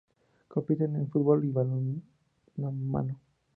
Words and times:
Compiten 0.53 0.95
en 0.95 1.11
fútbol 1.11 1.45
y 1.45 1.51
balonmano. 1.51 3.19